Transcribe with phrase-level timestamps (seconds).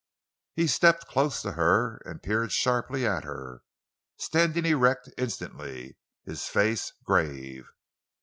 [0.55, 3.61] He stepped close to her and peered sharply at her,
[4.17, 7.67] standing erect instantly, his face grave.